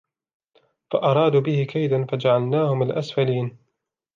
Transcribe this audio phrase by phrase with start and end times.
[0.91, 3.57] فأرادوا به كيدا فجعلناهم الأسفلين